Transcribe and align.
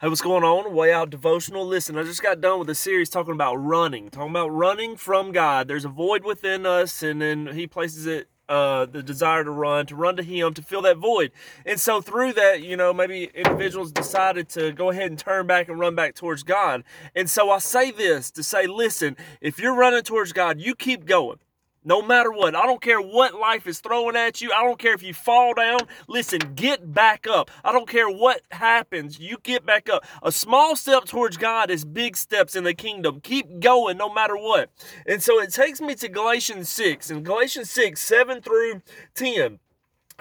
Hey, 0.00 0.08
what's 0.08 0.20
going 0.20 0.42
on? 0.42 0.74
Way 0.74 0.92
Out 0.92 1.10
Devotional. 1.10 1.64
Listen, 1.64 1.96
I 1.96 2.02
just 2.02 2.20
got 2.20 2.40
done 2.40 2.58
with 2.58 2.68
a 2.68 2.74
series 2.74 3.08
talking 3.08 3.32
about 3.32 3.54
running, 3.54 4.10
talking 4.10 4.30
about 4.30 4.48
running 4.48 4.96
from 4.96 5.30
God. 5.30 5.68
There's 5.68 5.84
a 5.84 5.88
void 5.88 6.24
within 6.24 6.66
us, 6.66 7.00
and 7.04 7.22
then 7.22 7.46
He 7.54 7.68
places 7.68 8.04
it, 8.04 8.28
uh, 8.48 8.86
the 8.86 9.04
desire 9.04 9.44
to 9.44 9.52
run, 9.52 9.86
to 9.86 9.94
run 9.94 10.16
to 10.16 10.24
Him, 10.24 10.52
to 10.54 10.62
fill 10.62 10.82
that 10.82 10.96
void. 10.96 11.30
And 11.64 11.78
so 11.78 12.00
through 12.00 12.32
that, 12.32 12.60
you 12.60 12.76
know, 12.76 12.92
maybe 12.92 13.30
individuals 13.36 13.92
decided 13.92 14.48
to 14.50 14.72
go 14.72 14.90
ahead 14.90 15.10
and 15.10 15.18
turn 15.18 15.46
back 15.46 15.68
and 15.68 15.78
run 15.78 15.94
back 15.94 16.16
towards 16.16 16.42
God. 16.42 16.82
And 17.14 17.30
so 17.30 17.50
I 17.50 17.58
say 17.58 17.92
this 17.92 18.32
to 18.32 18.42
say, 18.42 18.66
listen, 18.66 19.16
if 19.40 19.60
you're 19.60 19.76
running 19.76 20.02
towards 20.02 20.32
God, 20.32 20.58
you 20.60 20.74
keep 20.74 21.06
going. 21.06 21.38
No 21.84 22.00
matter 22.00 22.32
what. 22.32 22.54
I 22.54 22.64
don't 22.64 22.80
care 22.80 23.00
what 23.00 23.34
life 23.34 23.66
is 23.66 23.80
throwing 23.80 24.16
at 24.16 24.40
you. 24.40 24.50
I 24.52 24.62
don't 24.62 24.78
care 24.78 24.94
if 24.94 25.02
you 25.02 25.12
fall 25.12 25.52
down. 25.52 25.80
Listen, 26.08 26.40
get 26.54 26.94
back 26.94 27.26
up. 27.26 27.50
I 27.62 27.72
don't 27.72 27.88
care 27.88 28.08
what 28.08 28.40
happens. 28.50 29.18
You 29.18 29.36
get 29.42 29.66
back 29.66 29.90
up. 29.90 30.04
A 30.22 30.32
small 30.32 30.76
step 30.76 31.04
towards 31.04 31.36
God 31.36 31.70
is 31.70 31.84
big 31.84 32.16
steps 32.16 32.56
in 32.56 32.64
the 32.64 32.74
kingdom. 32.74 33.20
Keep 33.20 33.60
going 33.60 33.98
no 33.98 34.12
matter 34.12 34.36
what. 34.36 34.70
And 35.06 35.22
so 35.22 35.40
it 35.40 35.52
takes 35.52 35.80
me 35.82 35.94
to 35.96 36.08
Galatians 36.08 36.70
6. 36.70 37.10
In 37.10 37.22
Galatians 37.22 37.70
6, 37.70 38.00
7 38.00 38.40
through 38.40 38.80
10. 39.14 39.58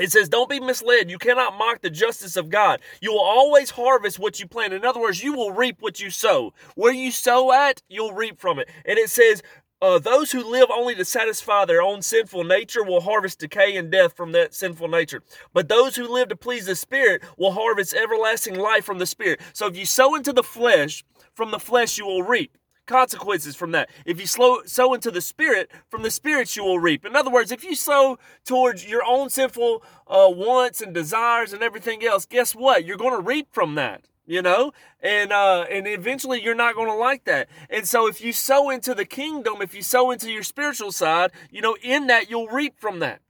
It 0.00 0.10
says, 0.10 0.28
Don't 0.28 0.48
be 0.48 0.58
misled. 0.58 1.10
You 1.10 1.18
cannot 1.18 1.58
mock 1.58 1.82
the 1.82 1.90
justice 1.90 2.36
of 2.36 2.48
God. 2.48 2.80
You 3.02 3.12
will 3.12 3.20
always 3.20 3.70
harvest 3.70 4.18
what 4.18 4.40
you 4.40 4.48
plant. 4.48 4.72
In 4.72 4.86
other 4.86 5.00
words, 5.00 5.22
you 5.22 5.34
will 5.34 5.52
reap 5.52 5.76
what 5.80 6.00
you 6.00 6.08
sow. 6.08 6.54
Where 6.76 6.94
you 6.94 7.10
sow 7.10 7.52
at, 7.52 7.82
you'll 7.88 8.14
reap 8.14 8.40
from 8.40 8.58
it. 8.58 8.70
And 8.86 8.98
it 8.98 9.10
says, 9.10 9.42
uh, 9.82 9.98
those 9.98 10.30
who 10.30 10.48
live 10.48 10.70
only 10.70 10.94
to 10.94 11.04
satisfy 11.04 11.64
their 11.64 11.82
own 11.82 12.00
sinful 12.02 12.44
nature 12.44 12.84
will 12.84 13.00
harvest 13.00 13.40
decay 13.40 13.76
and 13.76 13.90
death 13.90 14.16
from 14.16 14.30
that 14.32 14.54
sinful 14.54 14.86
nature. 14.86 15.22
But 15.52 15.68
those 15.68 15.96
who 15.96 16.06
live 16.06 16.28
to 16.28 16.36
please 16.36 16.66
the 16.66 16.76
Spirit 16.76 17.22
will 17.36 17.50
harvest 17.50 17.92
everlasting 17.92 18.54
life 18.54 18.84
from 18.84 18.98
the 18.98 19.06
Spirit. 19.06 19.40
So 19.52 19.66
if 19.66 19.76
you 19.76 19.84
sow 19.84 20.14
into 20.14 20.32
the 20.32 20.44
flesh, 20.44 21.04
from 21.34 21.50
the 21.50 21.58
flesh 21.58 21.98
you 21.98 22.06
will 22.06 22.22
reap 22.22 22.56
consequences 22.86 23.56
from 23.56 23.72
that. 23.72 23.90
If 24.06 24.20
you 24.20 24.26
sow 24.26 24.94
into 24.94 25.10
the 25.10 25.20
Spirit, 25.20 25.70
from 25.88 26.02
the 26.02 26.10
Spirit 26.10 26.54
you 26.54 26.62
will 26.62 26.78
reap. 26.78 27.04
In 27.04 27.16
other 27.16 27.30
words, 27.30 27.50
if 27.50 27.64
you 27.64 27.74
sow 27.74 28.18
towards 28.44 28.86
your 28.88 29.02
own 29.04 29.30
sinful 29.30 29.82
uh, 30.06 30.28
wants 30.28 30.80
and 30.80 30.94
desires 30.94 31.52
and 31.52 31.62
everything 31.62 32.04
else, 32.04 32.24
guess 32.24 32.54
what? 32.54 32.84
You're 32.84 32.96
going 32.96 33.16
to 33.16 33.22
reap 33.26 33.48
from 33.50 33.74
that 33.74 34.06
you 34.26 34.40
know 34.40 34.72
and 35.00 35.32
uh 35.32 35.64
and 35.70 35.86
eventually 35.86 36.42
you're 36.42 36.54
not 36.54 36.74
going 36.74 36.88
to 36.88 36.94
like 36.94 37.24
that 37.24 37.48
and 37.68 37.86
so 37.86 38.06
if 38.06 38.20
you 38.20 38.32
sow 38.32 38.70
into 38.70 38.94
the 38.94 39.04
kingdom 39.04 39.56
if 39.60 39.74
you 39.74 39.82
sow 39.82 40.10
into 40.10 40.30
your 40.30 40.42
spiritual 40.42 40.92
side 40.92 41.30
you 41.50 41.60
know 41.60 41.76
in 41.82 42.06
that 42.06 42.30
you'll 42.30 42.48
reap 42.48 42.78
from 42.78 43.00
that 43.00 43.20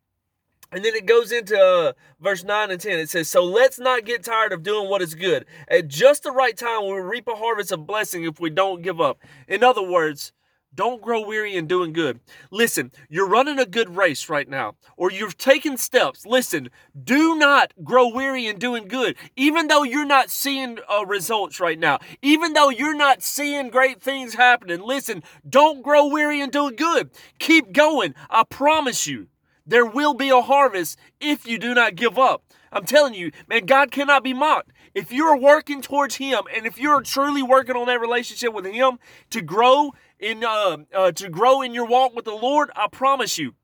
and 0.73 0.83
then 0.83 0.95
it 0.95 1.05
goes 1.05 1.33
into 1.33 1.59
uh, 1.59 1.93
verse 2.19 2.45
9 2.45 2.71
and 2.71 2.81
10. 2.81 2.99
It 2.99 3.11
says, 3.11 3.29
So 3.29 3.45
let's 3.45 3.79
not 3.79 4.07
get 4.07 4.25
tired 4.25 4.53
of 4.53 4.63
doing 4.63 4.89
what 4.89 5.03
is 5.03 5.15
good. 5.15 5.45
At 5.69 5.89
just 5.89 6.23
the 6.23 6.33
right 6.33 6.57
time, 6.57 6.85
we'll 6.85 6.97
reap 6.97 7.29
a 7.29 7.35
harvest 7.35 7.73
of 7.73 7.87
blessing 7.87 8.25
if 8.25 8.41
we 8.41 8.49
don't 8.49 8.81
give 8.81 8.99
up. 8.99 9.19
In 9.47 9.63
other 9.63 9.83
words, 9.83 10.33
don't 10.75 11.03
grow 11.03 11.21
weary 11.27 11.55
in 11.55 11.67
doing 11.67 11.93
good. 11.93 12.21
Listen, 12.51 12.93
you're 13.09 13.29
running 13.29 13.59
a 13.59 13.67
good 13.67 13.97
race 13.97 14.29
right 14.29 14.49
now, 14.49 14.75
or 14.97 15.11
you've 15.11 15.37
taken 15.37 15.77
steps. 15.77 16.25
Listen, 16.27 16.71
do 17.05 17.37
not 17.37 17.73
grow 17.83 18.09
weary 18.09 18.47
in 18.47 18.59
doing 18.59 18.89
good, 18.89 19.17
even 19.37 19.69
though 19.69 19.83
you're 19.83 20.05
not 20.07 20.31
seeing 20.31 20.79
uh, 20.89 21.05
results 21.07 21.61
right 21.61 21.79
now, 21.79 21.99
even 22.23 22.53
though 22.53 22.71
you're 22.71 22.97
not 22.97 23.23
seeing 23.23 23.71
great 23.71 24.03
things 24.03 24.35
happening. 24.35 24.81
Listen, 24.81 25.23
don't 25.49 25.83
grow 25.83 26.07
weary 26.07 26.41
in 26.41 26.51
doing 26.51 26.77
good. 26.77 27.11
Keep 27.39 27.73
going. 27.73 28.15
I 28.31 28.45
promise 28.45 29.07
you, 29.07 29.29
there 29.67 29.87
will 29.87 30.15
be 30.15 30.31
a 30.31 30.41
harvest 30.43 30.99
if 31.21 31.47
you 31.47 31.59
do 31.59 31.75
not 31.75 31.95
give 31.95 32.19
up. 32.19 32.45
I'm 32.73 32.85
telling 32.85 33.15
you, 33.15 33.33
man, 33.49 33.67
God 33.67 33.91
cannot 33.91 34.25
be 34.25 34.33
mocked. 34.33 34.73
If 34.95 35.13
you're 35.13 35.37
working 35.37 35.83
towards 35.83 36.17
Him 36.17 36.43
and 36.55 36.67
if 36.67 36.79
you're 36.79 37.03
truly 37.03 37.43
working 37.43 37.77
on 37.77 37.87
that 37.87 38.01
relationship 38.01 38.53
with 38.53 38.67
Him 38.67 38.99
to 39.31 39.43
grow 39.43 39.93
in 40.19 40.45
uh, 40.45 40.79
uh, 40.95 41.13
to 41.13 41.29
grow 41.29 41.63
in 41.63 41.75
your 41.75 41.87
walk 41.87 42.15
with 42.15 42.25
the 42.25 42.35
Lord, 42.35 42.71
I 42.77 42.89
promise 42.89 43.39
you, 43.39 43.55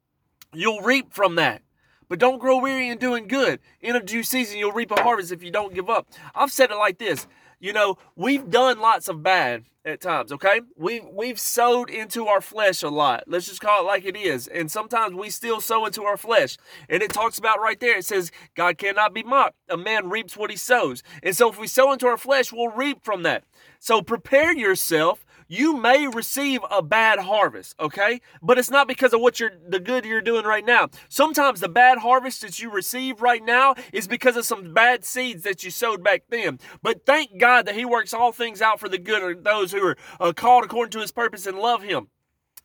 you'll 0.53 0.81
reap 0.81 1.13
from 1.13 1.37
that. 1.37 1.63
But 2.09 2.19
don't 2.19 2.39
grow 2.39 2.59
weary 2.59 2.89
in 2.89 2.99
doing 2.99 3.29
good. 3.29 3.61
In 3.81 3.95
a 3.95 4.03
due 4.03 4.23
season, 4.23 4.59
you'll 4.59 4.73
reap 4.73 4.91
a 4.91 5.03
harvest 5.03 5.31
if 5.31 5.43
you 5.43 5.51
don't 5.51 5.75
give 5.75 5.91
up. 5.91 6.09
I've 6.35 6.51
said 6.51 6.71
it 6.71 6.77
like 6.77 6.99
this. 6.99 7.27
You 7.61 7.73
know, 7.73 7.97
we've 8.15 8.51
done 8.51 8.79
lots 8.79 9.09
of 9.09 9.23
bad 9.23 9.65
at 9.85 10.01
times, 10.01 10.31
okay? 10.31 10.61
We've 10.77 11.05
we've 11.13 11.41
sowed 11.41 11.91
into 11.91 12.27
our 12.29 12.41
flesh 12.41 12.85
a 12.85 12.89
lot. 12.89 13.25
Let's 13.27 13.47
just 13.47 13.61
call 13.61 13.81
it 13.81 13.87
like 13.87 14.05
it 14.05 14.17
is. 14.17 14.47
And 14.47 14.71
sometimes 14.71 15.15
we 15.15 15.31
still 15.31 15.61
sow 15.61 15.85
into 15.85 16.05
our 16.05 16.17
flesh. 16.17 16.57
And 16.89 17.03
it 17.03 17.13
talks 17.13 17.37
about 17.37 17.61
right 17.61 17.81
there, 17.81 17.99
it 17.99 18.05
says, 18.05 18.31
God 18.55 18.79
cannot 18.79 19.13
be 19.13 19.25
mocked. 19.25 19.57
A 19.69 19.77
man 19.77 20.09
reaps 20.09 20.37
what 20.37 20.51
he 20.51 20.57
sows. 20.57 21.03
And 21.23 21.35
so 21.35 21.51
if 21.51 21.59
we 21.59 21.67
sow 21.67 21.93
into 21.93 22.07
our 22.07 22.17
flesh, 22.17 22.53
we'll 22.53 22.71
reap 22.71 23.03
from 23.03 23.25
that. 23.25 23.45
So 23.81 24.03
prepare 24.03 24.57
yourself 24.57 25.25
you 25.49 25.77
may 25.77 26.07
receive 26.07 26.61
a 26.71 26.83
bad 26.83 27.19
harvest, 27.19 27.75
okay? 27.81 28.21
But 28.43 28.59
it's 28.59 28.71
not 28.71 28.87
because 28.87 29.13
of 29.13 29.21
what 29.21 29.41
you're 29.41 29.53
the 29.67 29.81
good 29.81 30.05
you're 30.05 30.21
doing 30.21 30.45
right 30.45 30.65
now. 30.65 30.89
Sometimes 31.09 31.61
the 31.61 31.69
bad 31.69 31.99
harvest 31.99 32.43
that 32.43 32.59
you 32.59 32.71
receive 32.71 33.23
right 33.23 33.43
now 33.43 33.75
is 33.93 34.07
because 34.07 34.37
of 34.37 34.45
some 34.45 34.75
bad 34.75 35.05
seeds 35.05 35.43
that 35.45 35.65
you 35.65 35.71
sowed 35.71 36.05
back 36.05 36.25
then. 36.29 36.61
But 36.83 37.07
thank 37.07 37.39
God 37.39 37.67
that 37.67 37.75
He 37.75 37.85
works 37.85 38.13
all 38.13 38.31
things 38.31 38.61
out 38.61 38.79
for 38.79 38.89
the 38.89 38.99
good 38.99 39.23
of 39.23 39.45
those 39.45 39.73
who 39.73 39.85
are 39.85 39.97
uh, 40.21 40.33
called 40.33 40.65
according 40.65 40.93
to 40.93 41.01
His 41.01 41.13
purpose 41.13 41.47
and 41.47 41.59
love 41.59 41.83
Him. 41.83 42.09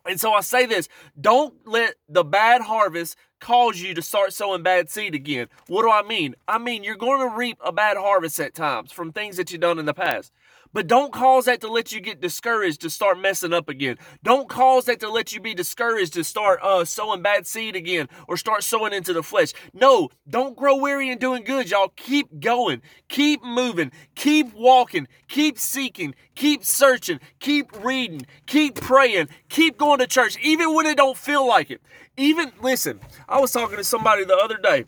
And 0.06 0.20
so 0.20 0.32
I 0.32 0.42
say 0.42 0.66
this 0.66 0.88
don't 1.18 1.54
let 1.66 1.94
the 2.08 2.24
bad 2.24 2.62
harvest 2.62 3.16
cause 3.44 3.78
you 3.78 3.92
to 3.92 4.00
start 4.00 4.32
sowing 4.32 4.62
bad 4.62 4.88
seed 4.88 5.14
again. 5.14 5.48
What 5.66 5.82
do 5.82 5.90
I 5.90 6.02
mean? 6.02 6.34
I 6.48 6.56
mean, 6.56 6.82
you're 6.82 6.96
going 6.96 7.20
to 7.20 7.36
reap 7.36 7.58
a 7.62 7.72
bad 7.72 7.98
harvest 7.98 8.40
at 8.40 8.54
times 8.54 8.90
from 8.90 9.12
things 9.12 9.36
that 9.36 9.52
you've 9.52 9.60
done 9.60 9.78
in 9.78 9.84
the 9.84 9.92
past. 9.92 10.32
But 10.72 10.88
don't 10.88 11.12
cause 11.12 11.44
that 11.44 11.60
to 11.60 11.70
let 11.70 11.92
you 11.92 12.00
get 12.00 12.20
discouraged 12.20 12.80
to 12.80 12.90
start 12.90 13.20
messing 13.20 13.52
up 13.52 13.68
again. 13.68 13.96
Don't 14.24 14.48
cause 14.48 14.86
that 14.86 14.98
to 15.00 15.08
let 15.08 15.32
you 15.32 15.40
be 15.40 15.54
discouraged 15.54 16.14
to 16.14 16.24
start 16.24 16.58
uh, 16.62 16.84
sowing 16.84 17.22
bad 17.22 17.46
seed 17.46 17.76
again 17.76 18.08
or 18.26 18.36
start 18.36 18.64
sowing 18.64 18.92
into 18.92 19.12
the 19.12 19.22
flesh. 19.22 19.52
No, 19.72 20.08
don't 20.28 20.56
grow 20.56 20.74
weary 20.76 21.10
in 21.10 21.18
doing 21.18 21.44
good, 21.44 21.70
y'all. 21.70 21.92
Keep 21.94 22.40
going. 22.40 22.82
Keep 23.08 23.44
moving. 23.44 23.92
Keep 24.16 24.52
walking. 24.54 25.06
Keep 25.28 25.60
seeking. 25.60 26.16
Keep 26.34 26.64
searching. 26.64 27.20
Keep 27.38 27.84
reading. 27.84 28.26
Keep 28.46 28.80
praying. 28.80 29.28
Keep 29.50 29.78
going 29.78 30.00
to 30.00 30.08
church, 30.08 30.36
even 30.42 30.74
when 30.74 30.86
it 30.86 30.96
don't 30.96 31.16
feel 31.16 31.46
like 31.46 31.70
it. 31.70 31.82
Even, 32.16 32.52
listen, 32.60 33.00
I 33.34 33.40
was 33.40 33.50
talking 33.50 33.76
to 33.78 33.82
somebody 33.82 34.24
the 34.24 34.36
other 34.36 34.56
day 34.58 34.84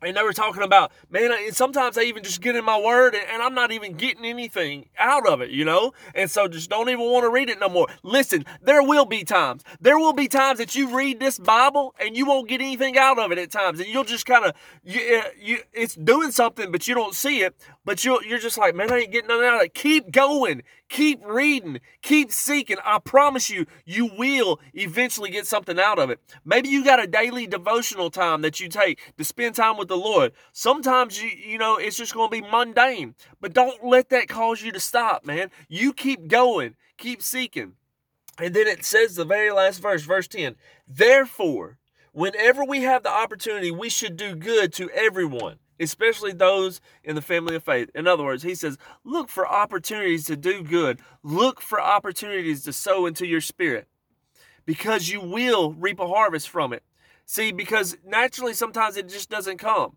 and 0.00 0.16
they 0.16 0.22
were 0.22 0.32
talking 0.32 0.62
about 0.62 0.90
man 1.10 1.30
and 1.32 1.54
sometimes 1.54 1.98
i 1.98 2.02
even 2.02 2.22
just 2.22 2.40
get 2.40 2.56
in 2.56 2.64
my 2.64 2.80
word 2.80 3.14
and, 3.14 3.42
i'm 3.42 3.54
not 3.54 3.72
even 3.72 3.92
getting 3.92 4.24
anything 4.24 4.88
out 4.98 5.26
of 5.28 5.42
it 5.42 5.50
you 5.50 5.66
know? 5.66 5.92
And 6.14 6.30
so 6.30 6.48
just 6.48 6.70
don't 6.70 6.88
even 6.88 7.04
want 7.04 7.24
to 7.24 7.30
read 7.30 7.50
it 7.50 7.60
no 7.60 7.68
more. 7.68 7.86
Listen 8.02 8.46
there 8.62 8.82
will 8.82 9.04
be 9.04 9.22
times. 9.22 9.62
There 9.82 9.98
will 9.98 10.14
be 10.14 10.28
times 10.28 10.58
that 10.60 10.74
you 10.74 10.96
read 10.96 11.20
this 11.20 11.38
bible 11.38 11.94
and 12.00 12.16
you 12.16 12.24
won't 12.24 12.48
get 12.48 12.62
anything 12.62 12.96
out 12.96 13.18
of 13.18 13.30
it 13.32 13.38
at 13.38 13.50
times 13.50 13.80
and 13.80 13.88
you'll 13.88 14.04
just 14.04 14.24
kind 14.24 14.46
of 14.46 14.54
you, 14.82 15.00
eh, 15.18 15.28
you 15.38 15.58
it's 15.74 15.94
doing 15.94 16.30
something 16.30 16.72
but 16.72 16.88
you 16.88 16.94
don't 16.94 17.14
see 17.14 17.42
it 17.42 17.54
but 17.84 18.02
you 18.02 18.18
you're 18.26 18.38
just 18.38 18.56
like 18.56 18.74
man 18.74 18.90
i 18.90 19.00
ain't 19.00 19.12
getting 19.12 19.28
nothing 19.28 19.46
out 19.46 19.56
of 19.56 19.62
it. 19.62 19.74
Keep 19.74 20.10
going 20.10 20.62
Keep 20.94 21.26
reading, 21.26 21.80
keep 22.02 22.30
seeking. 22.30 22.76
I 22.84 23.00
promise 23.00 23.50
you, 23.50 23.66
you 23.84 24.12
will 24.16 24.60
eventually 24.74 25.28
get 25.28 25.44
something 25.44 25.76
out 25.76 25.98
of 25.98 26.08
it. 26.08 26.20
Maybe 26.44 26.68
you 26.68 26.84
got 26.84 27.02
a 27.02 27.08
daily 27.08 27.48
devotional 27.48 28.10
time 28.10 28.42
that 28.42 28.60
you 28.60 28.68
take 28.68 29.00
to 29.18 29.24
spend 29.24 29.56
time 29.56 29.76
with 29.76 29.88
the 29.88 29.96
Lord. 29.96 30.30
Sometimes 30.52 31.20
you 31.20 31.30
you 31.30 31.58
know 31.58 31.78
it's 31.78 31.96
just 31.96 32.14
going 32.14 32.30
to 32.30 32.40
be 32.40 32.48
mundane, 32.48 33.16
but 33.40 33.52
don't 33.52 33.84
let 33.84 34.08
that 34.10 34.28
cause 34.28 34.62
you 34.62 34.70
to 34.70 34.78
stop, 34.78 35.26
man. 35.26 35.50
You 35.68 35.92
keep 35.92 36.28
going, 36.28 36.76
keep 36.96 37.24
seeking. 37.24 37.72
And 38.38 38.54
then 38.54 38.68
it 38.68 38.84
says 38.84 39.16
the 39.16 39.24
very 39.24 39.50
last 39.50 39.82
verse, 39.82 40.02
verse 40.02 40.28
10. 40.28 40.54
Therefore, 40.86 41.78
whenever 42.12 42.64
we 42.64 42.82
have 42.82 43.02
the 43.02 43.10
opportunity, 43.10 43.72
we 43.72 43.88
should 43.88 44.16
do 44.16 44.36
good 44.36 44.72
to 44.74 44.88
everyone 44.90 45.58
especially 45.80 46.32
those 46.32 46.80
in 47.02 47.14
the 47.14 47.22
family 47.22 47.54
of 47.54 47.64
faith. 47.64 47.90
In 47.94 48.06
other 48.06 48.24
words, 48.24 48.42
he 48.42 48.54
says, 48.54 48.78
look 49.04 49.28
for 49.28 49.46
opportunities 49.46 50.26
to 50.26 50.36
do 50.36 50.62
good, 50.62 51.00
look 51.22 51.60
for 51.60 51.80
opportunities 51.80 52.62
to 52.64 52.72
sow 52.72 53.06
into 53.06 53.26
your 53.26 53.40
spirit 53.40 53.88
because 54.66 55.08
you 55.08 55.20
will 55.20 55.72
reap 55.72 56.00
a 56.00 56.06
harvest 56.06 56.48
from 56.48 56.72
it. 56.72 56.82
See, 57.26 57.52
because 57.52 57.96
naturally 58.04 58.54
sometimes 58.54 58.96
it 58.96 59.08
just 59.08 59.30
doesn't 59.30 59.58
come. 59.58 59.96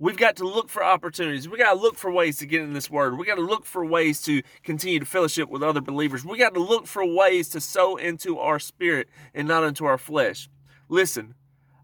We've 0.00 0.16
got 0.16 0.36
to 0.36 0.44
look 0.44 0.68
for 0.68 0.84
opportunities. 0.84 1.48
We 1.48 1.58
got 1.58 1.74
to 1.74 1.80
look 1.80 1.96
for 1.96 2.12
ways 2.12 2.38
to 2.38 2.46
get 2.46 2.62
in 2.62 2.72
this 2.72 2.88
word. 2.88 3.18
We 3.18 3.26
got 3.26 3.34
to 3.34 3.40
look 3.42 3.66
for 3.66 3.84
ways 3.84 4.22
to 4.22 4.42
continue 4.62 5.00
to 5.00 5.04
fellowship 5.04 5.48
with 5.48 5.62
other 5.62 5.80
believers. 5.80 6.24
We 6.24 6.38
got 6.38 6.54
to 6.54 6.60
look 6.60 6.86
for 6.86 7.04
ways 7.04 7.48
to 7.50 7.60
sow 7.60 7.96
into 7.96 8.38
our 8.38 8.60
spirit 8.60 9.08
and 9.34 9.48
not 9.48 9.64
into 9.64 9.86
our 9.86 9.98
flesh. 9.98 10.48
Listen, 10.88 11.34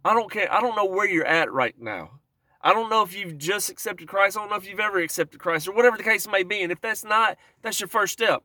I 0.05 0.15
don't 0.15 0.31
care. 0.31 0.53
I 0.53 0.61
don't 0.61 0.77
know 0.77 0.85
where 0.85 1.09
you're 1.09 1.27
at 1.27 1.53
right 1.53 1.75
now. 1.77 2.21
I 2.65 2.73
don't 2.73 2.91
know 2.91 3.03
if 3.03 3.15
you've 3.15 3.39
just 3.39 3.71
accepted 3.71 4.09
Christ. 4.09 4.37
I 4.37 4.41
don't 4.41 4.51
know 4.51 4.57
if 4.57 4.69
you've 4.69 4.81
ever 4.81 4.99
accepted 4.99 5.39
Christ 5.39 5.69
or 5.69 5.73
whatever 5.75 5.99
the 5.99 6.03
case 6.03 6.27
may 6.27 6.43
be. 6.43 6.63
And 6.63 6.73
if 6.73 6.81
that's 6.81 7.05
not, 7.05 7.37
that's 7.63 7.79
your 7.79 7.89
first 7.89 8.15
step 8.15 8.43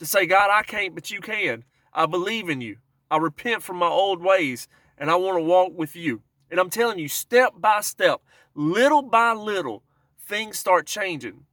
to 0.00 0.06
say, 0.06 0.26
God, 0.26 0.50
I 0.52 0.64
can't, 0.64 0.94
but 0.94 1.10
you 1.10 1.20
can. 1.20 1.64
I 1.92 2.06
believe 2.06 2.50
in 2.50 2.60
you. 2.60 2.78
I 3.10 3.18
repent 3.18 3.62
from 3.62 3.76
my 3.76 3.88
old 3.88 4.20
ways 4.22 4.68
and 4.98 5.10
I 5.10 5.14
want 5.16 5.38
to 5.38 5.44
walk 5.44 5.72
with 5.76 5.96
you. 5.96 6.22
And 6.50 6.60
I'm 6.60 6.70
telling 6.70 6.98
you, 6.98 7.08
step 7.08 7.54
by 7.56 7.80
step, 7.80 8.22
little 8.54 9.02
by 9.02 9.32
little, 9.32 9.84
things 10.18 10.58
start 10.58 10.86
changing. 10.86 11.46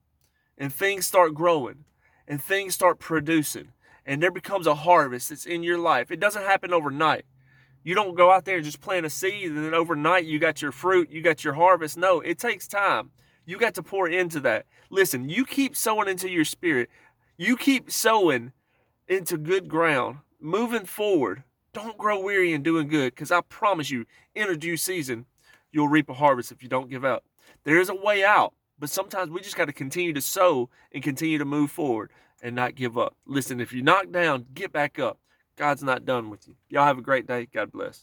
and 0.57 0.73
things 0.73 1.07
start 1.07 1.33
growing 1.33 1.85
and 2.27 2.41
things 2.41 2.75
start 2.75 2.99
producing 2.99 3.69
and 4.05 4.21
there 4.21 4.31
becomes 4.31 4.67
a 4.67 4.75
harvest 4.75 5.29
that's 5.29 5.45
in 5.45 5.63
your 5.63 5.77
life. 5.77 6.11
It 6.11 6.19
doesn't 6.19 6.43
happen 6.43 6.73
overnight. 6.73 7.25
You 7.83 7.95
don't 7.95 8.15
go 8.15 8.31
out 8.31 8.45
there 8.45 8.57
and 8.57 8.65
just 8.65 8.81
plant 8.81 9.05
a 9.05 9.09
seed 9.09 9.49
and 9.49 9.57
then 9.57 9.73
overnight 9.73 10.25
you 10.25 10.39
got 10.39 10.61
your 10.61 10.71
fruit, 10.71 11.09
you 11.09 11.21
got 11.21 11.43
your 11.43 11.53
harvest. 11.53 11.97
No, 11.97 12.21
it 12.21 12.37
takes 12.37 12.67
time. 12.67 13.11
You 13.45 13.57
got 13.57 13.73
to 13.75 13.83
pour 13.83 14.07
into 14.07 14.39
that. 14.41 14.65
Listen, 14.89 15.29
you 15.29 15.45
keep 15.45 15.75
sowing 15.75 16.07
into 16.07 16.29
your 16.29 16.45
spirit. 16.45 16.89
You 17.37 17.57
keep 17.57 17.89
sowing 17.89 18.51
into 19.07 19.37
good 19.37 19.67
ground, 19.67 20.17
moving 20.39 20.85
forward. 20.85 21.43
Don't 21.73 21.97
grow 21.97 22.19
weary 22.19 22.53
in 22.53 22.61
doing 22.61 22.87
good 22.87 23.15
because 23.15 23.31
I 23.31 23.41
promise 23.41 23.89
you, 23.89 24.05
in 24.35 24.49
a 24.49 24.55
due 24.55 24.77
season, 24.77 25.25
you'll 25.71 25.87
reap 25.87 26.09
a 26.09 26.13
harvest 26.13 26.51
if 26.51 26.61
you 26.61 26.69
don't 26.69 26.89
give 26.89 27.03
up. 27.03 27.23
There 27.63 27.79
is 27.79 27.89
a 27.89 27.95
way 27.95 28.23
out, 28.23 28.53
but 28.77 28.89
sometimes 28.89 29.31
we 29.31 29.41
just 29.41 29.55
got 29.55 29.65
to 29.65 29.73
continue 29.73 30.13
to 30.13 30.21
sow 30.21 30.69
and 30.91 31.03
continue 31.03 31.37
to 31.37 31.45
move 31.45 31.71
forward 31.71 32.11
and 32.41 32.55
not 32.55 32.75
give 32.75 32.97
up. 32.97 33.15
Listen, 33.25 33.59
if 33.59 33.71
you're 33.71 33.83
knocked 33.83 34.11
down, 34.11 34.45
get 34.53 34.71
back 34.71 34.99
up. 34.99 35.19
God's 35.61 35.83
not 35.83 36.05
done 36.05 36.31
with 36.31 36.47
you. 36.49 36.55
Y'all 36.69 36.85
have 36.87 36.99
a 36.99 37.03
great 37.03 37.27
day. 37.27 37.47
God 37.53 37.71
bless. 37.71 37.99